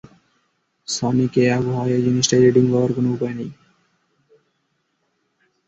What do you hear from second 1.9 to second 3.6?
এই জিনিসটায় রিডিং পাবার কোন উপায় নেই!